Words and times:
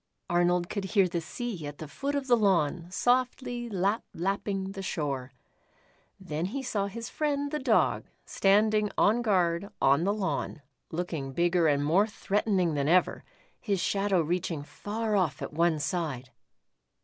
Arnold 0.31 0.67
could 0.67 0.85
hear 0.85 1.07
the 1.07 1.21
sea 1.21 1.67
at 1.67 1.77
the 1.77 1.87
foot 1.87 2.15
of 2.15 2.25
the 2.25 2.35
lawn 2.35 2.89
softly 2.89 3.69
"lap 3.69 4.03
lapping" 4.15 4.71
the 4.71 4.81
shore. 4.81 5.31
Then 6.19 6.45
he 6.45 6.63
saw 6.63 6.87
his 6.87 7.07
friend, 7.07 7.51
the 7.51 7.59
Dog, 7.59 8.05
standing 8.25 8.89
on 8.97 9.21
guard, 9.21 9.69
on 9.79 10.03
the 10.03 10.11
lawn, 10.11 10.63
looking 10.89 11.33
bigger 11.33 11.67
and 11.67 11.85
more 11.85 12.07
threatening 12.07 12.73
than 12.73 12.87
ever, 12.87 13.23
his 13.59 13.79
shadow 13.79 14.21
reaching 14.21 14.63
far 14.63 15.15
off 15.15 15.39
at 15.39 15.53
one 15.53 15.77
side. 15.77 16.31